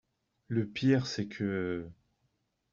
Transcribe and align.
Le 0.47 0.65
pire 0.67 1.05
c'est 1.05 1.27
que… 1.27 1.87